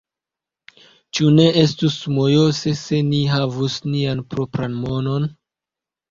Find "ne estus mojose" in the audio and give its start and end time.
1.33-2.73